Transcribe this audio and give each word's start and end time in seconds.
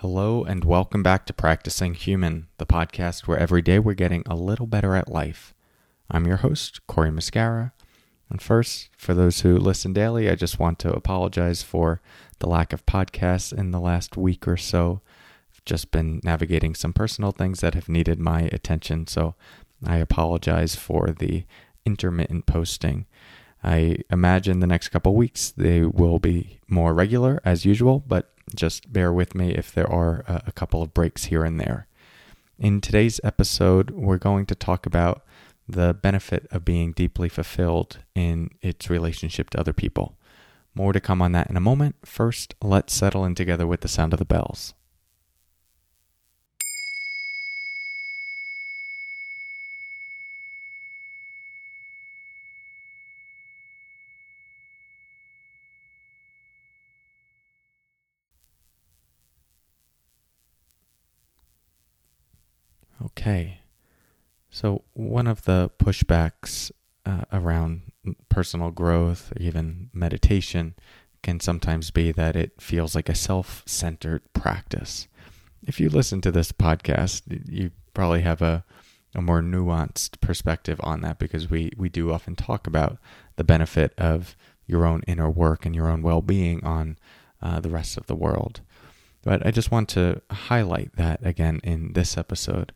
Hello, 0.00 0.44
and 0.44 0.64
welcome 0.64 1.02
back 1.02 1.26
to 1.26 1.32
Practicing 1.32 1.92
Human, 1.94 2.46
the 2.58 2.66
podcast 2.66 3.26
where 3.26 3.36
every 3.36 3.60
day 3.60 3.80
we're 3.80 3.94
getting 3.94 4.22
a 4.26 4.36
little 4.36 4.68
better 4.68 4.94
at 4.94 5.10
life. 5.10 5.54
I'm 6.08 6.24
your 6.24 6.36
host, 6.36 6.86
Cory 6.86 7.10
Muscara. 7.10 7.72
And 8.30 8.40
first, 8.40 8.90
for 8.96 9.12
those 9.12 9.40
who 9.40 9.58
listen 9.58 9.92
daily, 9.92 10.30
I 10.30 10.36
just 10.36 10.60
want 10.60 10.78
to 10.78 10.92
apologize 10.92 11.64
for 11.64 12.00
the 12.38 12.46
lack 12.46 12.72
of 12.72 12.86
podcasts 12.86 13.52
in 13.52 13.72
the 13.72 13.80
last 13.80 14.16
week 14.16 14.46
or 14.46 14.56
so. 14.56 15.00
I've 15.52 15.64
just 15.64 15.90
been 15.90 16.20
navigating 16.22 16.76
some 16.76 16.92
personal 16.92 17.32
things 17.32 17.58
that 17.58 17.74
have 17.74 17.88
needed 17.88 18.20
my 18.20 18.42
attention, 18.52 19.08
so 19.08 19.34
I 19.84 19.96
apologize 19.96 20.76
for 20.76 21.08
the 21.10 21.44
intermittent 21.84 22.46
posting. 22.46 23.06
I 23.64 23.96
imagine 24.12 24.60
the 24.60 24.68
next 24.68 24.90
couple 24.90 25.16
weeks 25.16 25.50
they 25.50 25.82
will 25.82 26.20
be 26.20 26.60
more 26.68 26.94
regular 26.94 27.40
as 27.44 27.64
usual, 27.64 28.04
but 28.06 28.32
just 28.54 28.92
bear 28.92 29.12
with 29.12 29.34
me 29.34 29.52
if 29.52 29.72
there 29.72 29.90
are 29.90 30.24
uh, 30.26 30.40
a, 30.46 30.52
couple 30.52 30.82
of 30.82 30.94
breaks 30.94 31.26
here 31.26 31.44
and 31.44 31.60
there. 31.60 31.86
In 32.58 32.80
today's 32.80 33.20
episode, 33.22 33.90
we're 33.90 34.18
going 34.18 34.46
to 34.46 34.54
talk 34.54 34.86
about 34.86 35.24
the 35.68 35.94
benefit 35.94 36.46
of 36.50 36.64
being 36.64 36.92
deeply 36.92 37.28
fulfilled 37.28 37.98
in 38.14 38.50
its 38.62 38.88
relationship 38.88 39.50
to 39.50 39.60
other 39.60 39.72
people. 39.72 40.16
More 40.74 40.92
to 40.92 41.00
come 41.00 41.20
on 41.20 41.32
that 41.32 41.50
in 41.50 41.56
a 41.56 41.60
moment. 41.60 41.96
First, 42.04 42.54
let's 42.62 42.92
settle 42.92 43.24
in 43.24 43.34
together 43.34 43.66
with 43.66 43.82
the 43.82 43.88
sound 43.88 44.12
of 44.12 44.18
the 44.18 44.24
bells. 44.24 44.74
Okay. 63.18 63.58
So, 64.48 64.84
one 64.94 65.26
of 65.26 65.44
the 65.44 65.70
pushbacks 65.80 66.70
uh, 67.04 67.24
around 67.32 67.90
personal 68.28 68.70
growth, 68.70 69.32
even 69.36 69.90
meditation, 69.92 70.76
can 71.24 71.40
sometimes 71.40 71.90
be 71.90 72.12
that 72.12 72.36
it 72.36 72.52
feels 72.60 72.94
like 72.94 73.08
a 73.08 73.16
self 73.16 73.64
centered 73.66 74.22
practice. 74.34 75.08
If 75.66 75.80
you 75.80 75.90
listen 75.90 76.20
to 76.20 76.30
this 76.30 76.52
podcast, 76.52 77.22
you 77.50 77.72
probably 77.92 78.20
have 78.20 78.40
a, 78.40 78.64
a 79.16 79.20
more 79.20 79.42
nuanced 79.42 80.20
perspective 80.20 80.80
on 80.84 81.00
that 81.00 81.18
because 81.18 81.50
we, 81.50 81.72
we 81.76 81.88
do 81.88 82.12
often 82.12 82.36
talk 82.36 82.68
about 82.68 82.98
the 83.34 83.42
benefit 83.42 83.94
of 83.98 84.36
your 84.64 84.86
own 84.86 85.02
inner 85.08 85.28
work 85.28 85.66
and 85.66 85.74
your 85.74 85.90
own 85.90 86.02
well 86.02 86.22
being 86.22 86.64
on 86.64 86.96
uh, 87.42 87.58
the 87.58 87.70
rest 87.70 87.96
of 87.96 88.06
the 88.06 88.14
world. 88.14 88.60
But 89.22 89.46
I 89.46 89.50
just 89.50 89.70
want 89.70 89.88
to 89.90 90.22
highlight 90.30 90.96
that 90.96 91.24
again 91.24 91.60
in 91.64 91.92
this 91.92 92.16
episode, 92.16 92.72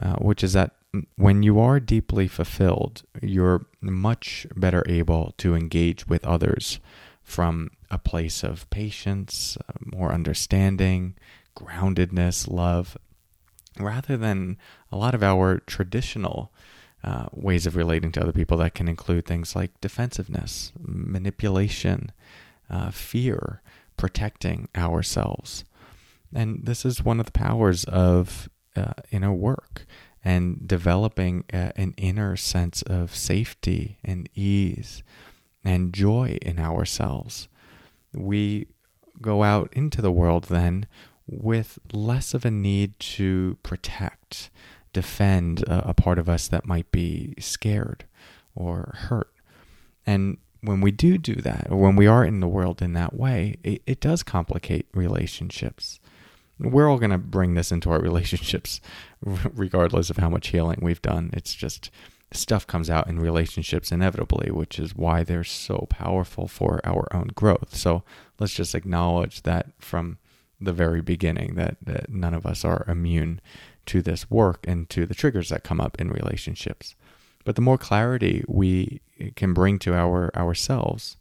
uh, 0.00 0.16
which 0.16 0.44
is 0.44 0.52
that 0.52 0.72
when 1.16 1.42
you 1.42 1.60
are 1.60 1.80
deeply 1.80 2.26
fulfilled, 2.28 3.02
you're 3.22 3.66
much 3.80 4.46
better 4.56 4.84
able 4.88 5.34
to 5.38 5.54
engage 5.54 6.06
with 6.06 6.24
others 6.24 6.80
from 7.22 7.70
a 7.90 7.98
place 7.98 8.42
of 8.42 8.68
patience, 8.70 9.56
uh, 9.68 9.72
more 9.84 10.12
understanding, 10.12 11.14
groundedness, 11.56 12.50
love, 12.50 12.96
rather 13.78 14.16
than 14.16 14.58
a 14.90 14.96
lot 14.96 15.14
of 15.14 15.22
our 15.22 15.58
traditional 15.60 16.52
uh, 17.02 17.26
ways 17.32 17.66
of 17.66 17.76
relating 17.76 18.12
to 18.12 18.20
other 18.20 18.32
people 18.32 18.58
that 18.58 18.74
can 18.74 18.88
include 18.88 19.24
things 19.26 19.56
like 19.56 19.80
defensiveness, 19.80 20.72
manipulation, 20.78 22.12
uh, 22.68 22.90
fear, 22.90 23.62
protecting 23.96 24.68
ourselves. 24.76 25.64
And 26.34 26.64
this 26.64 26.84
is 26.84 27.04
one 27.04 27.20
of 27.20 27.26
the 27.26 27.32
powers 27.32 27.84
of 27.84 28.48
uh, 28.76 28.92
inner 29.10 29.32
work 29.32 29.86
and 30.24 30.66
developing 30.66 31.44
uh, 31.52 31.72
an 31.76 31.94
inner 31.96 32.36
sense 32.36 32.82
of 32.82 33.14
safety 33.14 33.98
and 34.04 34.28
ease 34.34 35.02
and 35.64 35.92
joy 35.92 36.38
in 36.42 36.58
ourselves. 36.58 37.48
We 38.12 38.66
go 39.20 39.42
out 39.42 39.70
into 39.72 40.02
the 40.02 40.12
world 40.12 40.44
then 40.44 40.86
with 41.26 41.78
less 41.92 42.34
of 42.34 42.44
a 42.44 42.50
need 42.50 42.98
to 42.98 43.56
protect, 43.62 44.50
defend 44.92 45.62
a, 45.62 45.90
a 45.90 45.94
part 45.94 46.18
of 46.18 46.28
us 46.28 46.48
that 46.48 46.66
might 46.66 46.90
be 46.90 47.34
scared 47.38 48.04
or 48.54 48.94
hurt. 48.96 49.32
And 50.06 50.38
when 50.62 50.80
we 50.80 50.90
do 50.90 51.16
do 51.18 51.36
that, 51.36 51.68
or 51.70 51.78
when 51.78 51.96
we 51.96 52.06
are 52.06 52.24
in 52.24 52.40
the 52.40 52.48
world 52.48 52.82
in 52.82 52.92
that 52.94 53.14
way, 53.14 53.56
it, 53.62 53.82
it 53.86 54.00
does 54.00 54.22
complicate 54.22 54.86
relationships 54.92 55.99
we're 56.60 56.88
all 56.88 56.98
going 56.98 57.10
to 57.10 57.18
bring 57.18 57.54
this 57.54 57.72
into 57.72 57.90
our 57.90 58.00
relationships 58.00 58.80
regardless 59.22 60.10
of 60.10 60.18
how 60.18 60.28
much 60.28 60.48
healing 60.48 60.78
we've 60.82 61.02
done. 61.02 61.30
It's 61.32 61.54
just 61.54 61.90
stuff 62.32 62.66
comes 62.66 62.88
out 62.88 63.08
in 63.08 63.18
relationships 63.18 63.90
inevitably 63.90 64.52
which 64.52 64.78
is 64.78 64.94
why 64.94 65.24
they're 65.24 65.42
so 65.42 65.88
powerful 65.90 66.46
for 66.46 66.80
our 66.84 67.08
own 67.12 67.28
growth. 67.34 67.74
So 67.74 68.04
let's 68.38 68.54
just 68.54 68.74
acknowledge 68.74 69.42
that 69.42 69.66
from 69.80 70.18
the 70.60 70.72
very 70.72 71.00
beginning 71.00 71.54
that, 71.54 71.76
that 71.82 72.10
none 72.10 72.34
of 72.34 72.46
us 72.46 72.64
are 72.64 72.84
immune 72.86 73.40
to 73.86 74.02
this 74.02 74.30
work 74.30 74.64
and 74.68 74.88
to 74.90 75.06
the 75.06 75.14
triggers 75.14 75.48
that 75.48 75.64
come 75.64 75.80
up 75.80 76.00
in 76.00 76.10
relationships. 76.10 76.94
But 77.44 77.56
the 77.56 77.62
more 77.62 77.78
clarity 77.78 78.44
we 78.46 79.00
can 79.34 79.54
bring 79.54 79.78
to 79.80 79.94
our 79.94 80.30
ourselves 80.36 81.16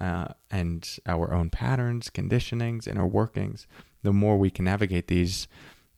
uh, 0.00 0.28
and 0.50 0.98
our 1.06 1.32
own 1.32 1.50
patterns 1.50 2.10
conditionings 2.10 2.86
inner 2.86 3.06
workings 3.06 3.66
the 4.04 4.12
more 4.12 4.38
we 4.38 4.50
can 4.50 4.66
navigate 4.66 5.08
these 5.08 5.48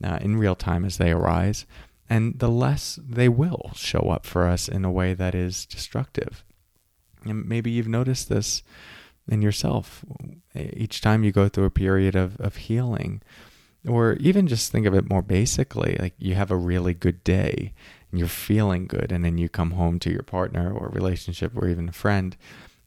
uh, 0.02 0.18
in 0.22 0.38
real 0.38 0.54
time 0.54 0.86
as 0.86 0.96
they 0.96 1.10
arise, 1.10 1.66
and 2.08 2.38
the 2.38 2.48
less 2.48 2.98
they 3.06 3.28
will 3.28 3.72
show 3.74 4.08
up 4.10 4.24
for 4.24 4.46
us 4.46 4.68
in 4.68 4.84
a 4.84 4.90
way 4.90 5.12
that 5.12 5.34
is 5.34 5.66
destructive. 5.66 6.42
And 7.24 7.46
maybe 7.46 7.70
you've 7.70 7.88
noticed 7.88 8.28
this 8.28 8.62
in 9.28 9.42
yourself 9.42 10.04
each 10.54 11.00
time 11.00 11.24
you 11.24 11.32
go 11.32 11.48
through 11.48 11.64
a 11.64 11.70
period 11.70 12.14
of, 12.14 12.40
of 12.40 12.56
healing. 12.56 13.20
Or 13.86 14.14
even 14.14 14.46
just 14.46 14.72
think 14.72 14.86
of 14.86 14.94
it 14.94 15.10
more 15.10 15.22
basically 15.22 15.96
like 16.00 16.14
you 16.18 16.34
have 16.34 16.50
a 16.50 16.56
really 16.56 16.94
good 16.94 17.22
day 17.22 17.72
and 18.10 18.18
you're 18.18 18.28
feeling 18.28 18.86
good, 18.86 19.12
and 19.12 19.24
then 19.24 19.38
you 19.38 19.48
come 19.48 19.72
home 19.72 19.98
to 20.00 20.10
your 20.10 20.22
partner 20.22 20.72
or 20.72 20.88
relationship 20.88 21.52
or 21.56 21.68
even 21.68 21.88
a 21.88 21.92
friend, 21.92 22.36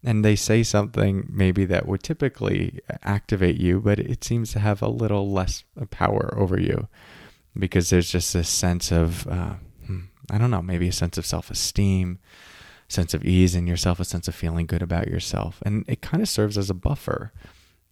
and 0.04 0.24
they 0.24 0.36
say 0.36 0.64
something 0.64 1.28
maybe 1.30 1.66
that 1.66 1.88
would 1.88 2.04
typically 2.04 2.80
activate 3.04 3.58
you, 3.58 3.82
but 3.82 4.00
it 4.00 4.24
seems 4.24 4.52
to 4.54 4.60
have 4.60 4.82
a 4.82 4.88
little 4.88 5.32
less 5.32 5.64
power 5.90 6.34
over 6.38 6.60
you 6.60 6.88
because 7.58 7.90
there's 7.90 8.10
just 8.10 8.34
this 8.34 8.50
sense 8.50 8.92
of, 8.92 9.28
uh, 9.28 9.56
hmm, 9.86 10.02
I 10.30 10.38
don't 10.38 10.52
know, 10.52 10.62
maybe 10.62 10.88
a 10.88 10.94
sense 10.94 11.18
of 11.18 11.26
self 11.26 11.52
esteem, 11.52 12.20
sense 12.88 13.14
of 13.14 13.26
ease 13.26 13.56
in 13.56 13.68
yourself, 13.68 14.00
a 14.00 14.06
sense 14.06 14.28
of 14.28 14.36
feeling 14.36 14.66
good 14.66 14.82
about 14.82 15.08
yourself. 15.08 15.62
And 15.66 15.84
it 15.88 16.02
kind 16.02 16.24
of 16.24 16.30
serves 16.30 16.58
as 16.58 16.70
a 16.70 16.76
buffer. 16.76 17.34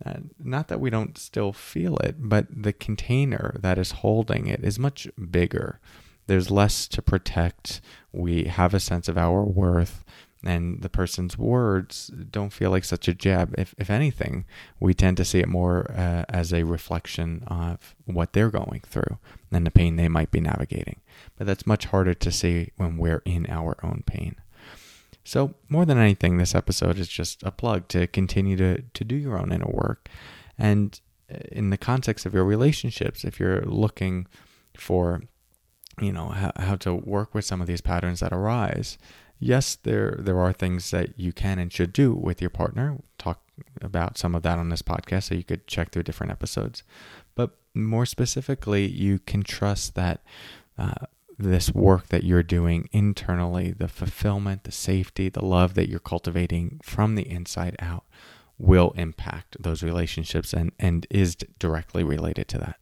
Uh, 0.06 0.20
not 0.40 0.68
that 0.68 0.80
we 0.80 0.90
don't 0.90 1.18
still 1.18 1.52
feel 1.52 1.98
it, 1.98 2.16
but 2.20 2.46
the 2.50 2.74
container 2.74 3.58
that 3.60 3.78
is 3.78 3.92
holding 3.92 4.48
it 4.48 4.64
is 4.64 4.78
much 4.78 5.08
bigger. 5.30 5.80
There's 6.28 6.52
less 6.52 6.88
to 6.90 7.02
protect. 7.02 7.82
We 8.12 8.44
have 8.46 8.74
a 8.74 8.80
sense 8.80 9.08
of 9.08 9.18
our 9.18 9.44
worth 9.44 10.04
and 10.48 10.82
the 10.82 10.90
person's 10.90 11.38
words 11.38 12.08
don't 12.08 12.54
feel 12.54 12.72
like 12.72 12.86
such 12.86 13.08
a 13.08 13.14
jab. 13.14 13.54
If, 13.58 13.76
if 13.78 13.90
anything, 13.90 14.46
we 14.80 14.94
tend 14.94 15.18
to 15.18 15.26
see 15.26 15.40
it 15.40 15.50
more 15.50 15.92
uh, 15.92 16.24
as 16.30 16.54
a 16.54 16.64
reflection 16.64 17.44
of 17.48 17.96
what 18.06 18.34
they're 18.34 18.50
going 18.50 18.82
through 18.86 19.18
and 19.52 19.66
the 19.66 19.72
pain 19.72 19.96
they 19.96 20.08
might 20.08 20.32
be 20.32 20.40
navigating. 20.40 21.02
But 21.38 21.48
that's 21.48 21.68
much 21.68 21.86
harder 21.86 22.14
to 22.14 22.32
see 22.32 22.72
when 22.78 22.98
we're 22.98 23.22
in 23.26 23.46
our 23.50 23.78
own 23.84 24.04
pain. 24.06 24.36
So, 25.24 25.56
more 25.68 25.86
than 25.86 25.98
anything, 25.98 26.38
this 26.38 26.56
episode 26.56 26.98
is 26.98 27.10
just 27.10 27.44
a 27.44 27.52
plug 27.52 27.90
to 27.90 28.08
continue 28.08 28.56
to, 28.56 28.82
to 28.82 29.04
do 29.04 29.16
your 29.16 29.38
own 29.38 29.52
inner 29.52 29.68
work. 29.68 30.08
And 30.58 31.00
uh, 31.30 31.40
in 31.52 31.70
the 31.70 31.78
context 31.78 32.26
of 32.26 32.34
your 32.34 32.46
relationships, 32.46 33.26
if 33.26 33.38
you're 33.38 33.62
looking 33.64 34.28
for, 34.78 35.24
you 36.00 36.14
know, 36.14 36.30
how, 36.30 36.54
how 36.56 36.76
to 36.78 36.94
work 36.94 37.36
with 37.36 37.44
some 37.44 37.60
of 37.60 37.68
these 37.68 37.82
patterns 37.82 38.22
that 38.22 38.32
arise, 38.32 38.98
yes, 39.40 39.76
there 39.76 40.16
there 40.20 40.40
are 40.40 40.54
things 40.54 40.92
that 40.92 41.18
you 41.20 41.34
can 41.34 41.60
and 41.60 41.72
should 41.72 41.94
do 41.94 42.14
with 42.14 42.42
your 42.42 42.50
partner. 42.50 42.98
Talk 43.18 43.42
about 43.82 44.18
some 44.18 44.36
of 44.36 44.44
that 44.44 44.60
on 44.60 44.70
this 44.70 44.82
podcast, 44.82 45.24
so 45.24 45.36
you 45.36 45.44
could 45.44 45.68
check 45.68 45.92
through 45.92 46.04
different 46.04 46.32
episodes. 46.32 46.84
But 47.36 47.52
more 47.74 48.06
specifically, 48.06 48.88
you 48.88 49.20
can 49.20 49.44
trust 49.44 49.96
that 49.96 50.22
uh, 50.78 51.06
this 51.38 51.74
work 51.74 52.08
that 52.08 52.24
you're 52.24 52.44
doing 52.44 52.90
internally, 52.92 53.72
the 53.72 53.88
fulfillment, 53.88 54.64
the 54.64 54.72
safety, 54.72 55.30
the 55.30 55.46
love 55.46 55.76
that 55.76 55.90
you're 55.90 56.00
cultivating 56.00 56.80
from 56.84 57.16
the 57.16 57.30
inside 57.30 57.76
out, 57.80 58.06
will 58.58 58.92
impact 58.96 59.56
those 59.60 59.84
relationships 59.84 60.54
and 60.54 60.72
and 60.80 61.06
is 61.10 61.36
directly 61.60 62.04
related 62.04 62.48
to 62.50 62.58
that. 62.58 62.78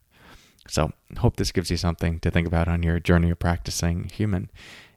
So, 0.68 0.94
hope 1.18 1.36
this 1.36 1.52
gives 1.52 1.70
you 1.70 1.78
something 1.78 2.20
to 2.22 2.32
think 2.32 2.48
about 2.48 2.68
on 2.68 2.82
your 2.82 3.00
journey 3.00 3.30
of 3.30 3.40
practicing 3.40 4.06
human. 4.06 4.50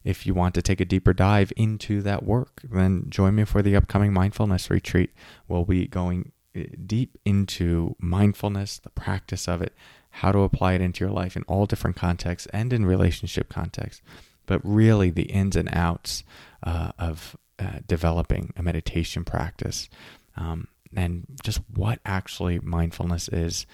If 0.09 0.27
you 0.27 0.33
want 0.33 0.55
to 0.55 0.63
take 0.63 0.81
a 0.81 0.87
deeper 0.87 1.13
dive 1.13 1.53
into 1.55 2.01
that 2.01 2.23
work, 2.23 2.63
then 2.65 3.05
join 3.11 3.35
me 3.35 3.45
for 3.45 3.61
the 3.61 3.77
upcoming 3.77 4.13
mindfulness 4.13 4.71
retreat. 4.71 5.11
We'll 5.47 5.67
be 5.67 5.87
going 5.87 6.33
eh, 6.55 6.65
deep 6.87 7.19
into 7.27 7.95
mindfulness, 7.99 8.79
the 8.79 8.89
practice 8.89 9.47
of 9.47 9.61
it, 9.61 9.75
how 10.11 10.33
to 10.33 10.39
apply 10.39 10.73
it 10.73 10.81
into 10.81 11.05
your 11.05 11.13
life 11.13 11.37
in 11.37 11.43
all 11.43 11.67
different 11.67 11.97
contexts 11.97 12.49
and 12.55 12.73
in 12.73 12.87
relationship 12.87 13.51
contexts, 13.51 14.01
but 14.47 14.63
really 14.65 15.11
the 15.11 15.31
ins 15.31 15.57
and 15.57 15.69
outs 15.75 16.25
uh, 16.63 16.93
of 16.99 17.37
uh, 17.59 17.81
developing 17.87 18.55
a 18.57 18.63
meditation 18.63 19.25
practice 19.25 19.91
um, 20.39 20.69
and 20.97 21.27
just 21.43 21.61
what 21.75 21.99
actually 22.07 22.61
mindfulness 22.61 23.29
is 23.29 23.67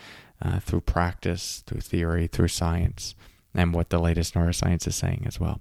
uh, 0.42 0.58
through 0.58 0.80
practice, 0.80 1.62
through 1.66 1.80
theory, 1.80 2.26
through 2.26 2.48
science, 2.48 3.14
and 3.54 3.74
what 3.74 3.90
the 3.90 3.98
latest 3.98 4.34
neuroscience 4.34 4.86
is 4.86 4.96
saying 4.96 5.24
as 5.26 5.38
well. 5.38 5.60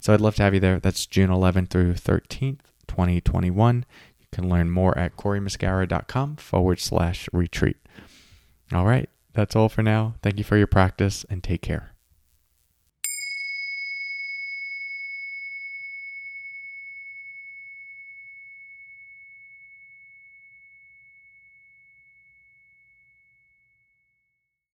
So 0.00 0.12
I'd 0.12 0.20
love 0.20 0.36
to 0.36 0.42
have 0.42 0.54
you 0.54 0.60
there. 0.60 0.80
That's 0.80 1.06
June 1.06 1.30
11th 1.30 1.70
through 1.70 1.94
13th, 1.94 2.60
2021. 2.88 3.84
You 4.20 4.26
can 4.32 4.48
learn 4.48 4.70
more 4.70 4.96
at 4.98 5.16
corymuscara.com 5.16 6.36
forward 6.36 6.80
slash 6.80 7.28
retreat. 7.32 7.76
All 8.72 8.86
right, 8.86 9.08
that's 9.32 9.54
all 9.54 9.68
for 9.68 9.82
now. 9.82 10.14
Thank 10.22 10.38
you 10.38 10.44
for 10.44 10.56
your 10.56 10.66
practice 10.66 11.24
and 11.28 11.42
take 11.42 11.62
care. 11.62 11.93